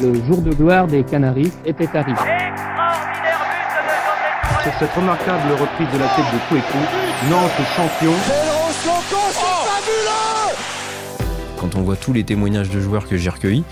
[0.00, 2.18] le jour de gloire des Canaries était arrivé.
[4.62, 6.78] Sur cette remarquable reprise de la tête de Kouekou,
[7.30, 8.12] Nantes champion.
[11.58, 13.64] Quand on voit tous les témoignages de joueurs que j'ai recueillis,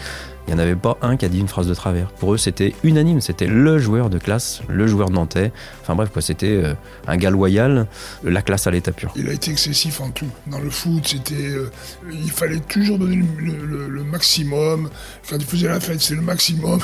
[0.47, 2.09] il n'y en avait pas un qui a dit une phrase de travers.
[2.13, 5.51] Pour eux, c'était unanime, c'était le joueur de classe, le joueur nantais.
[5.83, 6.75] Enfin bref, quoi, c'était euh,
[7.09, 7.87] un gars loyal,
[8.23, 9.13] la classe à l'état pur.
[9.17, 10.31] Il a été excessif en tout.
[10.47, 11.71] Dans le foot, c'était, euh,
[12.13, 14.89] il fallait toujours donner le, maximum.
[15.29, 16.79] Quand il faisait la fête, c'est le maximum.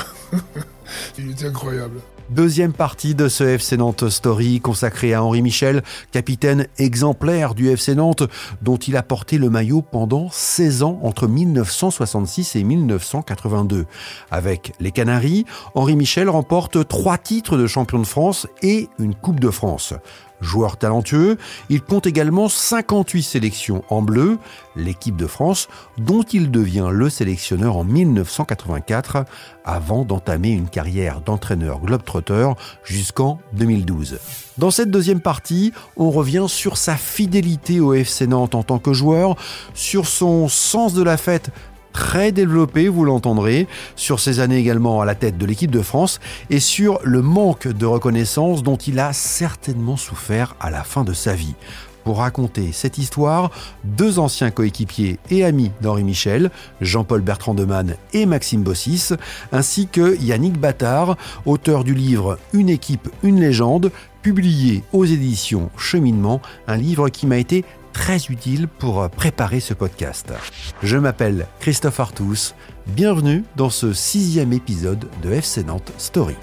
[1.17, 1.99] il était incroyable.
[2.29, 7.95] Deuxième partie de ce FC Nantes Story consacrée à Henri Michel, capitaine exemplaire du FC
[7.95, 8.23] Nantes,
[8.61, 13.85] dont il a porté le maillot pendant 16 ans entre 1966 et 1982.
[14.31, 15.45] Avec les Canaries,
[15.75, 19.93] Henri Michel remporte trois titres de champion de France et une Coupe de France.
[20.41, 21.37] Joueur talentueux,
[21.69, 24.37] il compte également 58 sélections en bleu,
[24.75, 29.25] l'équipe de France, dont il devient le sélectionneur en 1984,
[29.63, 32.49] avant d'entamer une carrière d'entraîneur globetrotter
[32.83, 34.19] jusqu'en 2012.
[34.57, 38.93] Dans cette deuxième partie, on revient sur sa fidélité au FC Nantes en tant que
[38.93, 39.35] joueur,
[39.73, 41.51] sur son sens de la fête
[41.93, 46.19] très développé, vous l'entendrez, sur ses années également à la tête de l'équipe de France
[46.49, 51.13] et sur le manque de reconnaissance dont il a certainement souffert à la fin de
[51.13, 51.55] sa vie.
[52.03, 53.49] Pour raconter cette histoire,
[53.85, 59.13] deux anciens coéquipiers et amis d'Henri Michel, Jean-Paul Bertrand de Man et Maxime Bossis,
[59.53, 63.89] ainsi que Yannick Battard, auteur du livre Une équipe, une légende,
[64.21, 67.63] publié aux éditions Cheminement, un livre qui m'a été
[67.93, 70.33] très utile pour préparer ce podcast.
[70.81, 72.55] Je m'appelle Christophe Artus,
[72.87, 76.35] bienvenue dans ce sixième épisode de FC Nantes Story.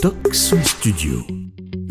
[0.00, 1.26] Toxon Studio.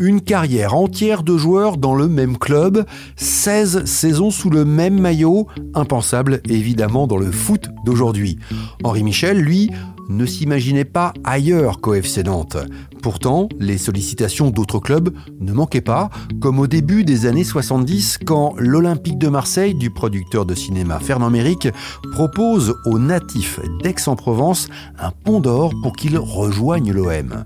[0.00, 2.84] Une carrière entière de joueurs dans le même club,
[3.16, 8.38] 16 saisons sous le même maillot, impensable évidemment dans le foot d'aujourd'hui.
[8.82, 9.70] Henri Michel, lui,
[10.08, 12.56] ne s'imaginait pas ailleurs qu'au FC Nantes.
[13.02, 16.10] Pourtant, les sollicitations d'autres clubs ne manquaient pas,
[16.40, 21.30] comme au début des années 70 quand l'Olympique de Marseille du producteur de cinéma Fernand
[21.30, 21.68] Méric
[22.12, 27.44] propose aux natifs d'Aix-en-Provence un pont d'or pour qu'ils rejoignent l'OM.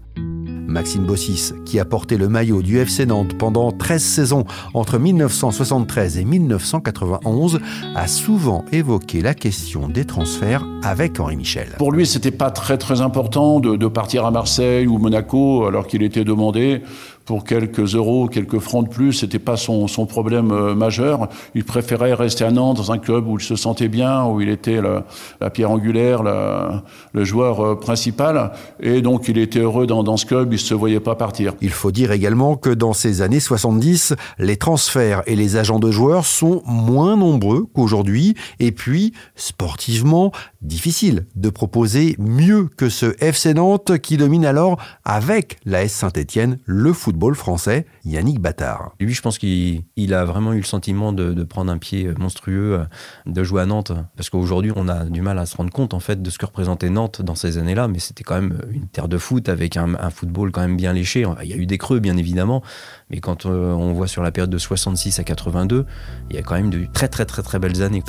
[0.72, 4.44] Maxime Bossis, qui a porté le maillot du FC Nantes pendant 13 saisons
[4.74, 7.60] entre 1973 et 1991,
[7.94, 11.68] a souvent évoqué la question des transferts avec Henri Michel.
[11.78, 16.02] Pour lui, c'était pas très important de, de partir à Marseille ou Monaco alors qu'il
[16.02, 16.82] était demandé
[17.32, 21.30] pour quelques euros, quelques francs de plus, c'était pas son, problème euh, majeur.
[21.54, 24.50] Il préférait rester à Nantes dans un club où il se sentait bien, où il
[24.50, 26.84] était la, pierre angulaire, la,
[27.14, 30.52] le joueur euh, principal, et donc il était heureux dans, dans ce club.
[30.52, 31.54] Il se voyait pas partir.
[31.62, 35.90] Il faut dire également que dans ces années 70, les transferts et les agents de
[35.90, 43.54] joueurs sont moins nombreux qu'aujourd'hui, et puis sportivement difficile de proposer mieux que ce FC
[43.54, 48.92] Nantes qui domine alors avec la S Saint-Étienne le football français, Yannick Battard.
[48.98, 52.84] Lui, je pense qu'il a vraiment eu le sentiment de, prendre un pied monstrueux, euh,
[53.26, 53.92] de jouer à Nantes.
[54.16, 56.46] Parce qu'aujourd'hui, on a du mal à se rendre compte en fait de ce que
[56.46, 57.88] représentait Nantes dans ces années-là.
[57.88, 61.24] Mais c'était quand même une terre de foot avec un, football quand même bien léché.
[61.42, 62.62] Il y a eu des creux, bien évidemment.
[63.10, 65.86] Mais quand euh, on voit sur la période de 66 à 82,
[66.30, 68.02] il y a quand même de très très très très belles années.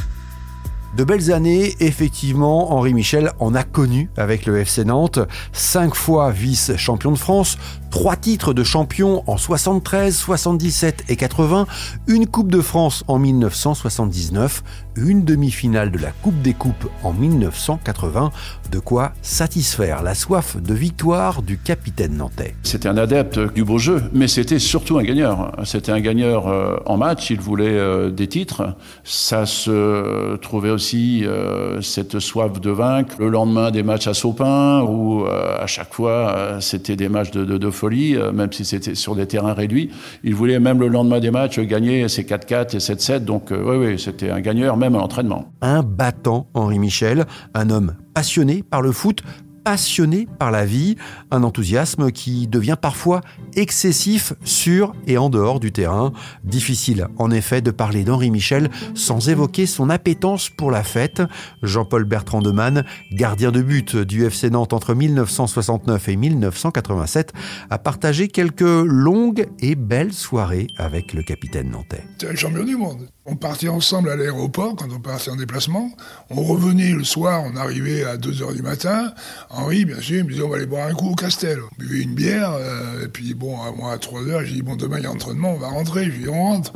[0.95, 5.17] De belles années, effectivement, Henri Michel en a connu avec le FC Nantes.
[5.51, 7.57] Cinq fois vice-champion de France,
[7.89, 11.65] trois titres de champion en 73, 77 et 80,
[12.05, 14.63] une Coupe de France en 1979,
[14.95, 18.31] une demi-finale de la Coupe des Coupes en 1980,
[18.71, 22.55] de quoi satisfaire la soif de victoire du capitaine nantais.
[22.63, 25.51] C'était un adepte du beau jeu, mais c'était surtout un gagneur.
[25.63, 28.75] C'était un gagneur euh, en match, il voulait euh, des titres.
[29.03, 34.81] Ça se trouvait aussi euh, cette soif de vaincre le lendemain des matchs à Sopin,
[34.83, 39.15] où à chaque fois c'était des matchs de, de, de folie, même si c'était sur
[39.15, 39.89] des terrains réduits.
[40.23, 43.99] Il voulait même le lendemain des matchs gagner ses 4-4 et 7-7, donc oui, oui,
[43.99, 45.51] c'était un gagneur même à l'entraînement.
[45.61, 49.23] Un battant, Henri Michel, un homme passionné par le foot,
[49.63, 50.97] passionné par la vie,
[51.31, 53.21] un enthousiasme qui devient parfois
[53.55, 56.11] excessif sur et en dehors du terrain.
[56.43, 61.21] Difficile en effet de parler d'Henri Michel sans évoquer son appétence pour la fête.
[61.61, 62.83] Jean-Paul Bertrand de Man,
[63.13, 67.33] gardien de but du FC Nantes entre 1969 et 1987,
[67.69, 72.03] a partagé quelques longues et belles soirées avec le capitaine nantais.
[72.19, 73.07] C'est le champion du monde.
[73.25, 75.89] On partait ensemble à l'aéroport quand on partait en déplacement.
[76.29, 79.13] On revenait le soir, on arrivait à 2h du matin.
[79.49, 81.59] Henri, bien sûr, il me disait on va aller boire un coup au Castel.
[81.61, 84.97] On buvait une bière, euh, et puis bon, moi à 3h, j'ai dit bon, demain
[84.97, 86.03] il y a entraînement, on va rentrer.
[86.05, 86.73] Je lui ai dit on rentre.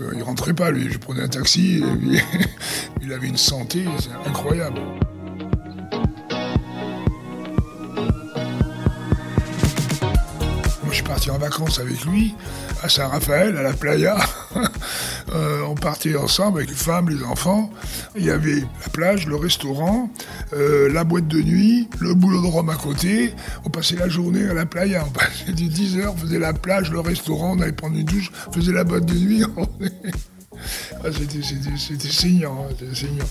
[0.00, 0.90] Euh, il rentrait pas, lui.
[0.90, 1.84] Je prenais un taxi,
[3.02, 4.80] il avait une santé, c'est incroyable.
[11.06, 12.34] Parti en vacances avec lui
[12.82, 14.16] à Saint-Raphaël, à la playa.
[15.34, 17.68] Euh, on partait ensemble avec les femmes, les enfants.
[18.16, 20.08] Il y avait la plage, le restaurant,
[20.52, 23.34] euh, la boîte de nuit, le boulot de Rome à côté.
[23.64, 25.04] On passait la journée à la playa.
[25.04, 28.30] On passait 10 heures, on faisait la plage, le restaurant, on allait prendre une douche,
[28.46, 29.42] on faisait la boîte de nuit.
[31.04, 31.42] Ah, c'était
[32.08, 33.26] saignant, hein, c'était saignant.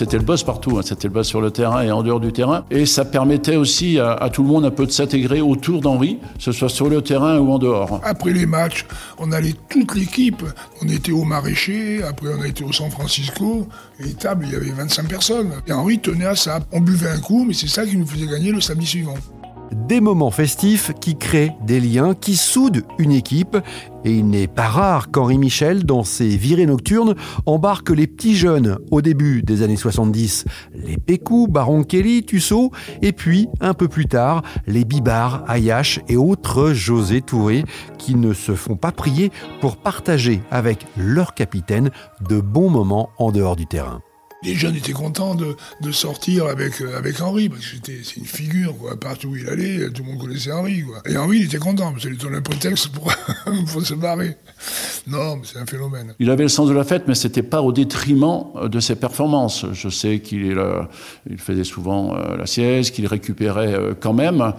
[0.00, 0.80] C'était le boss partout, hein.
[0.82, 2.64] c'était le boss sur le terrain et en dehors du terrain.
[2.70, 6.42] Et ça permettait aussi à, tout le monde un peu de s'intégrer autour d'Henri, que
[6.42, 8.00] ce soit sur le terrain ou en dehors.
[8.02, 8.86] Après les matchs,
[9.18, 10.42] on allait toute l'équipe.
[10.80, 13.68] On était au Maraîcher, après on a été au San Francisco.
[13.98, 15.52] Les tables, il y avait 25 personnes.
[15.66, 16.60] Et Henri tenait à ça.
[16.72, 19.16] On buvait un coup, mais c'est ça qui nous faisait gagner le samedi suivant
[19.72, 23.56] des moments festifs qui créent des liens, qui soudent une équipe.
[24.04, 27.14] Et il n'est pas rare qu'Henri Michel, dans ses virées nocturnes,
[27.44, 32.70] embarque les petits jeunes au début des années 70, les Pécou, Baron Kelly, Tussaud,
[33.02, 37.64] et puis, un peu plus tard, les Bibar, Ayache et autres José Touré,
[37.98, 39.30] qui ne se font pas prier
[39.60, 41.90] pour partager avec leur capitaine
[42.26, 44.00] de bons moments en dehors du terrain
[44.42, 48.24] les jeunes étaient contents de, de sortir avec, euh, avec Henri, parce que c'était, une
[48.24, 48.74] figure.
[49.00, 51.02] Partout où il allait, tout le monde connaissait Henri, quoi.
[51.06, 53.12] Et Henri, il était content, parce qu'il lui un prétexte pour,
[53.72, 54.36] pour se barrer.
[55.06, 56.14] Non, mais c'est un phénomène.
[56.18, 58.96] Il avait le sens de la fête, mais c'était pas au détriment euh, de ses
[58.96, 59.66] performances.
[59.72, 60.82] Je sais qu'il euh,
[61.28, 64.52] il faisait souvent la sieste, qu'il récupérait quand même.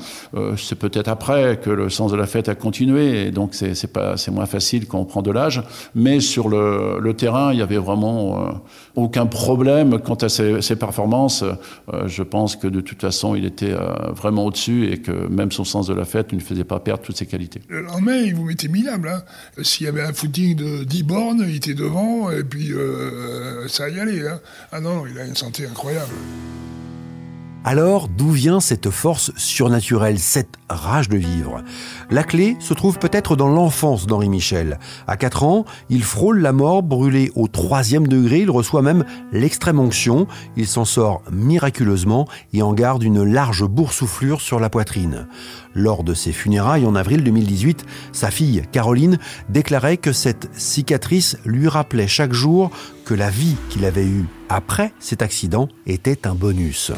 [0.57, 4.45] c'est peut-être après que le sens de la fête a continué, et donc c'est moins
[4.45, 5.63] facile quand on prend de l'âge.
[5.95, 8.61] Mais sur le, le terrain, il y avait vraiment
[8.95, 9.70] aucun problème
[10.03, 14.45] quant à ses, performances, euh, je pense que de toute façon, il était euh, vraiment
[14.45, 17.25] au-dessus et que même son sens de la fête ne faisait pas perdre toutes ses
[17.25, 17.61] qualités.
[17.67, 19.09] Le lendemain, il vous mettait minable.
[19.09, 19.23] Hein.
[19.63, 23.89] S'il y avait un footing de 10 bornes, il était devant et puis euh, ça
[23.89, 24.27] y allait.
[24.27, 24.39] Hein.
[24.71, 26.13] Ah non, il a une santé incroyable.
[27.63, 31.61] Alors, d'où vient cette force surnaturelle, cette rage de vivre?
[32.09, 34.79] La clé se trouve peut-être dans l'enfance d'Henri Michel.
[35.05, 39.79] À 4 ans, il frôle la mort, brûlé au troisième degré, il reçoit même l'extrême
[39.79, 40.25] onction,
[40.57, 45.27] il s'en sort miraculeusement et en garde une large boursouflure sur la poitrine.
[45.75, 49.19] Lors de ses funérailles en avril 2018, sa fille, Caroline,
[49.49, 52.71] déclarait que cette cicatrice lui rappelait chaque jour
[53.05, 56.91] que la vie qu'il avait eue après cet accident était un bonus.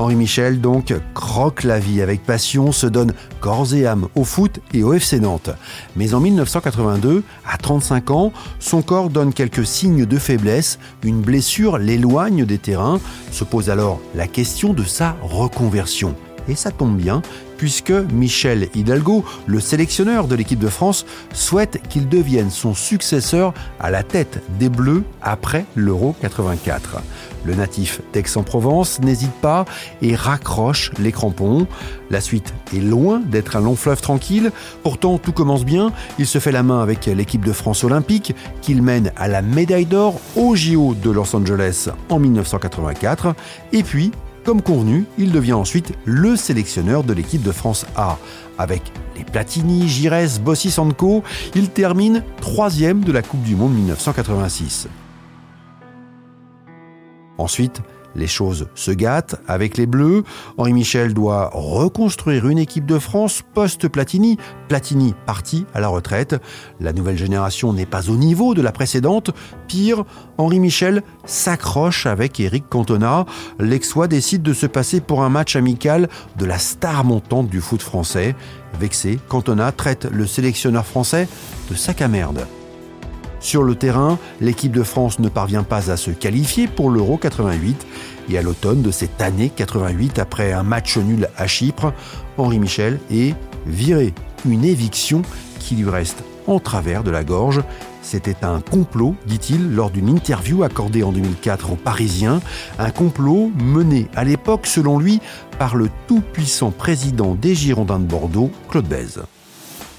[0.00, 4.60] Henri Michel, donc, croque la vie avec passion, se donne corps et âme au foot
[4.72, 5.50] et au FC Nantes.
[5.94, 11.76] Mais en 1982, à 35 ans, son corps donne quelques signes de faiblesse, une blessure
[11.76, 12.98] l'éloigne des terrains,
[13.30, 16.14] se pose alors la question de sa reconversion.
[16.48, 17.20] Et ça tombe bien,
[17.60, 21.04] puisque Michel Hidalgo, le sélectionneur de l'équipe de France,
[21.34, 27.02] souhaite qu'il devienne son successeur à la tête des Bleus après l'Euro 84.
[27.44, 29.66] Le natif d'Aix-en-Provence n'hésite pas
[30.00, 31.66] et raccroche les crampons.
[32.08, 34.52] La suite est loin d'être un long fleuve tranquille.
[34.82, 35.92] Pourtant, tout commence bien.
[36.18, 39.84] Il se fait la main avec l'équipe de France olympique qu'il mène à la médaille
[39.84, 43.34] d'or au JO de Los Angeles en 1984.
[43.74, 44.12] Et puis,
[44.44, 48.18] comme convenu, il devient ensuite le sélectionneur de l'équipe de France A.
[48.58, 48.82] Avec
[49.16, 51.22] les Platini, Gires, Bossi Sanko,
[51.54, 54.88] il termine troisième de la Coupe du Monde 1986.
[57.38, 57.80] Ensuite,
[58.14, 60.24] les choses se gâtent avec les Bleus.
[60.58, 64.38] Henri Michel doit reconstruire une équipe de France post-Platini.
[64.68, 66.36] Platini parti à la retraite.
[66.80, 69.30] La nouvelle génération n'est pas au niveau de la précédente.
[69.68, 70.04] Pire,
[70.38, 73.26] Henri Michel s'accroche avec Eric Cantona.
[73.58, 77.82] L'Exois décide de se passer pour un match amical de la star montante du foot
[77.82, 78.34] français.
[78.78, 81.28] Vexé, Cantona traite le sélectionneur français
[81.70, 82.46] de sac à merde.
[83.40, 87.86] Sur le terrain, l'équipe de France ne parvient pas à se qualifier pour l'Euro 88
[88.28, 91.92] et à l'automne de cette année 88, après un match nul à Chypre,
[92.36, 93.34] Henri Michel est
[93.66, 94.12] viré.
[94.46, 95.22] Une éviction
[95.58, 97.62] qui lui reste en travers de la gorge.
[98.02, 102.40] C'était un complot, dit-il lors d'une interview accordée en 2004 aux Parisiens,
[102.78, 105.20] un complot mené à l'époque, selon lui,
[105.58, 109.22] par le tout-puissant président des Girondins de Bordeaux, Claude Bèze.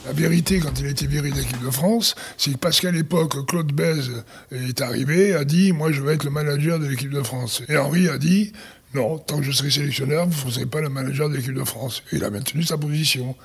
[0.06, 3.46] La vérité, quand il a été viré de l'équipe de France, c'est parce qu'à l'époque,
[3.46, 7.22] Claude Bèze est arrivé, a dit Moi, je vais être le manager de l'équipe de
[7.22, 7.62] France.
[7.70, 8.52] Et Henri a dit
[8.96, 11.64] Non, tant que je serai sélectionneur, vous ne serez pas le manager de l'équipe de
[11.64, 12.02] France.
[12.12, 13.36] Et il a maintenu sa position.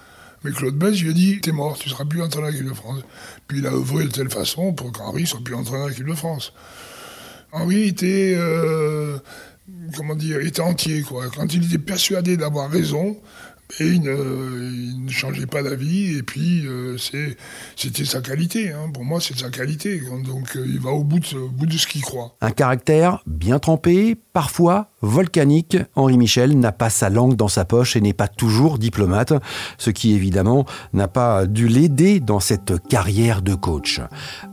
[0.44, 2.70] Mais Claude Bèze lui a dit T'es mort, tu ne seras plus entraîneur de l'équipe
[2.70, 3.02] de France.
[3.48, 6.14] Puis il a œuvré de telle façon pour qu'Henri soit plus entraîneur de l'équipe de
[6.14, 6.54] France.
[7.52, 8.34] Henri était.
[8.34, 9.18] Euh,
[9.94, 11.26] comment dire, était entier, quoi.
[11.34, 13.16] Quand il était persuadé d'avoir raison,
[13.80, 16.96] et il ne, changeait pas d'avis, et puis euh,
[17.76, 18.72] c'était sa qualité.
[18.72, 18.90] Hein.
[18.92, 20.00] Pour moi, c'est sa qualité.
[20.24, 22.36] Donc euh, il va au bout de, au bout de ce qu'il croit.
[22.40, 27.96] Un caractère bien trempé, parfois volcanique, Henri Michel n'a pas sa langue dans sa poche
[27.96, 29.34] et n'est pas toujours diplomate,
[29.78, 34.00] ce qui évidemment n'a pas dû l'aider dans cette carrière de coach.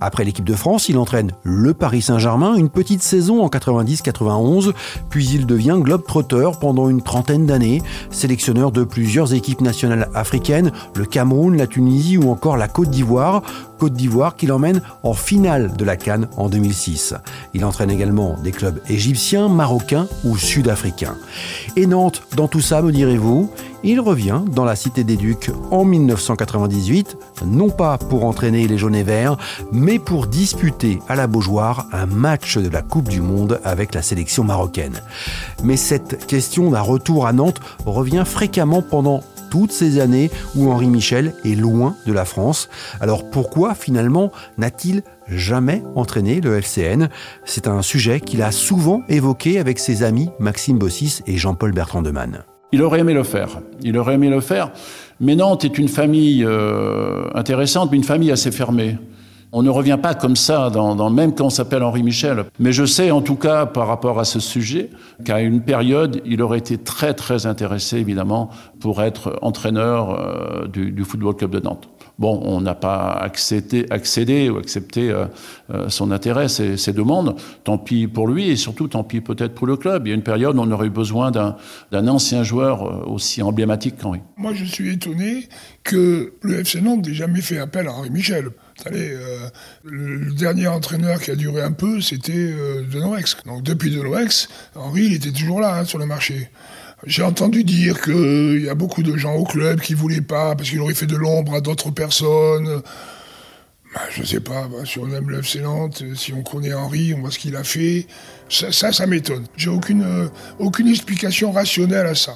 [0.02, 4.74] Après l'équipe de France, il entraîne le Paris Saint-Germain une petite saison en 90-91,
[5.10, 7.82] puis il devient globe-trotteur pendant une trentaine d'années,
[8.12, 13.44] sélectionneur de plusieurs équipes nationales africaines, le Cameroun, la Tunisie ou encore la Côte d'Ivoire,
[13.80, 17.16] Côte d'Ivoire qui l'emmène en finale de la Cannes en 2006.
[17.54, 21.18] Il entraîne également des clubs égyptiens, marocains ou sud-africains.
[21.76, 23.50] Et Nantes, dans tout ça, me direz-vous,
[23.84, 28.96] il revient dans la Cité des Ducs en 1998, non pas pour entraîner les jaunes
[28.96, 29.38] et verts,
[29.72, 34.02] mais pour disputer à la Beaujoire un match de la Coupe du Monde avec la
[34.02, 35.02] sélection marocaine.
[35.64, 39.22] Mais cette question d'un retour à Nantes revient fréquemment pendant
[39.54, 42.70] toutes ces années où Henri Michel est loin de la France.
[43.00, 47.08] Alors pourquoi finalement n'a-t-il jamais entraîné le FCN
[47.46, 52.02] C'est un sujet qu'il a souvent évoqué avec ses amis Maxime Bossis et Jean-Paul Bertrand
[52.02, 52.40] de Man.
[52.72, 53.60] Il aurait aimé le faire.
[53.84, 54.72] Il aurait aimé le faire.
[55.20, 58.98] Mais Nantes est une famille euh, intéressante, mais une famille assez fermée.
[59.56, 62.46] On ne revient pas comme ça, dans, même quand on s'appelle Henri Michel.
[62.58, 64.90] Mais je sais, en tout cas, par rapport à ce sujet,
[65.24, 71.04] qu'à une période, il aurait été très, très intéressé, évidemment, pour être entraîneur euh, du
[71.04, 71.88] Football Club de Nantes.
[72.20, 75.26] Bon, on n'a pas accédé, ou accepté euh,
[75.72, 77.36] euh, son intérêt, ses, ses, demandes.
[77.64, 80.06] Tant pis pour lui et surtout tant pis peut-être pour le club.
[80.06, 83.98] Il y a une période où on aurait eu besoin d'un ancien joueur aussi emblématique
[83.98, 84.20] qu'Henri.
[84.38, 85.48] Moi, je suis étonné
[85.84, 88.52] que le FC Nantes n'ait jamais fait appel à Henri Michel.
[88.86, 89.50] Allez, euh,
[89.84, 93.38] le, dernier entraîneur qui a duré un peu, c'était euh, Denorex.
[93.46, 96.50] Donc depuis Denorex, Henri, il était toujours là hein, sur le marché.
[97.06, 100.70] J'ai entendu dire qu'il y a beaucoup de gens au club qui voulaient pas parce
[100.70, 102.82] qu'il aurait fait de l'ombre à d'autres personnes.
[103.94, 107.14] Ben, je sais pas, ben, si on aime le FC Nantes, si on connaît Henri,
[107.14, 108.08] on voit ce qu'il a fait.
[108.50, 109.46] Ça, ça, ça m'étonne.
[109.58, 110.28] J'ai aucune, euh,
[110.60, 112.36] aucune explication rationnelle à ça.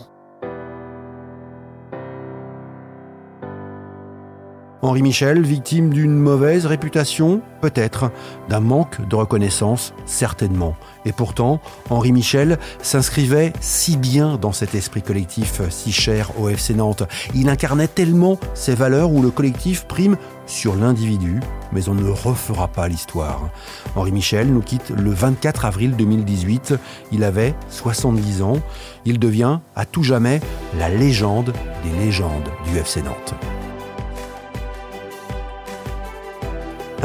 [4.83, 8.11] Henri Michel, victime d'une mauvaise réputation Peut-être.
[8.47, 10.75] D'un manque de reconnaissance Certainement.
[11.05, 16.75] Et pourtant, Henri Michel s'inscrivait si bien dans cet esprit collectif si cher au FC
[16.75, 17.03] Nantes.
[17.33, 20.15] Il incarnait tellement ces valeurs où le collectif prime
[20.45, 21.39] sur l'individu,
[21.71, 23.49] mais on ne refera pas l'histoire.
[23.95, 26.75] Henri Michel nous quitte le 24 avril 2018.
[27.11, 28.59] Il avait 70 ans.
[29.05, 30.39] Il devient à tout jamais
[30.77, 31.51] la légende
[31.83, 33.33] des légendes du FC Nantes.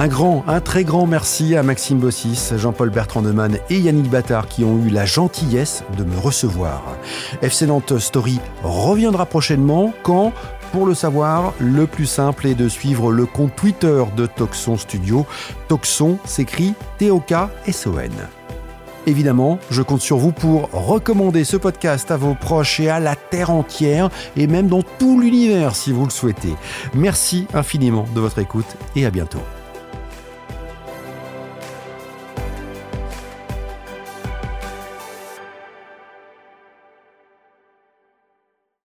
[0.03, 4.49] Un grand, un très grand merci à Maxime Bossis, Jean-Paul Bertrand Neumann et Yannick Battard
[4.49, 6.83] qui ont eu la gentillesse de me recevoir.
[7.41, 7.69] FC
[8.01, 10.33] Story reviendra prochainement quand?
[10.73, 15.25] Pour le savoir, le plus simple est de suivre le compte Twitter de Toxon Studio.
[15.69, 18.11] Toxon s'écrit T-O-K-S-O-N.
[19.07, 23.15] Évidemment, je compte sur vous pour recommander ce podcast à vos proches et à la
[23.15, 26.57] Terre entière, et même dans tout l'univers si vous le souhaitez.
[26.93, 28.67] Merci infiniment de votre écoute
[28.97, 29.43] et à bientôt.